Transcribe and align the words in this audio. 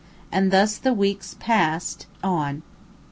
And 0.31 0.49
thus 0.49 0.79
the 0.79 0.95
weeks 0.95 1.35
passed 1.39 2.07
on. 2.23 2.63